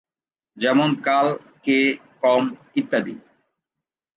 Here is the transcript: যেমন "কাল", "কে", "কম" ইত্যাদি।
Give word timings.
যেমন 0.57 0.89
"কাল", 1.01 1.27
"কে", 1.65 1.79
"কম" 2.23 2.43
ইত্যাদি। 2.75 3.15